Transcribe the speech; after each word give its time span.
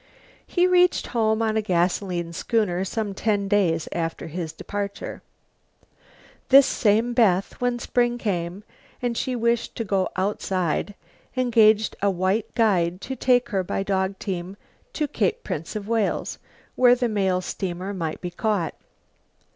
He 0.47 0.65
reached 0.65 1.05
home 1.13 1.43
on 1.43 1.55
a 1.55 1.61
gasoline 1.61 2.33
schooner 2.33 2.83
some 2.83 3.13
ten 3.13 3.47
days 3.47 3.87
after 3.91 4.25
his 4.25 4.51
departure. 4.51 5.21
This 6.49 6.65
same 6.65 7.13
Beth, 7.13 7.61
when 7.61 7.77
spring 7.77 8.17
came 8.17 8.63
and 8.99 9.15
she 9.15 9.35
wished 9.35 9.75
to 9.75 9.83
go 9.83 10.09
"outside," 10.15 10.95
engaged 11.37 11.95
a 12.01 12.09
white 12.09 12.51
guide 12.55 12.99
to 13.01 13.15
take 13.15 13.49
her 13.49 13.63
by 13.63 13.83
dog 13.83 14.17
team 14.17 14.57
to 14.93 15.07
Cape 15.07 15.43
Prince 15.43 15.75
of 15.75 15.87
Wales, 15.87 16.39
where 16.75 16.95
the 16.95 17.07
mail 17.07 17.39
steamer 17.39 17.93
might 17.93 18.21
be 18.21 18.31
caught. 18.31 18.73